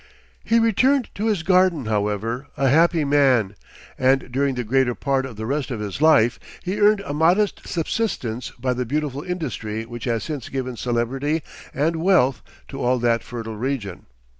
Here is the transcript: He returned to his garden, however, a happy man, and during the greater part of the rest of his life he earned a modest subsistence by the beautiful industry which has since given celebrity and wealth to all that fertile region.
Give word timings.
He 0.43 0.57
returned 0.57 1.09
to 1.13 1.27
his 1.27 1.43
garden, 1.43 1.85
however, 1.85 2.47
a 2.57 2.69
happy 2.69 3.05
man, 3.05 3.53
and 3.99 4.31
during 4.31 4.55
the 4.55 4.63
greater 4.63 4.95
part 4.95 5.27
of 5.27 5.35
the 5.35 5.45
rest 5.45 5.69
of 5.69 5.79
his 5.79 6.01
life 6.01 6.39
he 6.63 6.79
earned 6.79 7.01
a 7.01 7.13
modest 7.13 7.67
subsistence 7.67 8.49
by 8.59 8.73
the 8.73 8.83
beautiful 8.83 9.21
industry 9.21 9.85
which 9.85 10.05
has 10.05 10.23
since 10.23 10.49
given 10.49 10.75
celebrity 10.75 11.43
and 11.71 11.97
wealth 11.97 12.41
to 12.69 12.81
all 12.81 12.97
that 12.97 13.21
fertile 13.21 13.57
region. 13.57 14.07